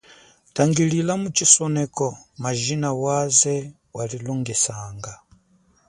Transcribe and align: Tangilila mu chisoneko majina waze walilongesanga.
Tangilila 0.55 1.13
mu 1.21 1.29
chisoneko 1.37 2.05
majina 2.43 2.89
waze 3.03 3.55
walilongesanga. 3.95 5.11